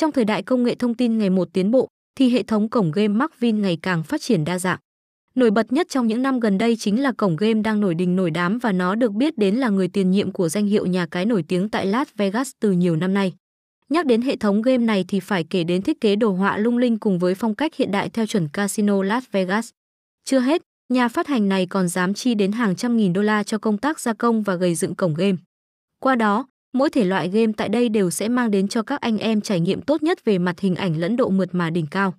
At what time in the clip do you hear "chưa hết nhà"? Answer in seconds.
20.24-21.08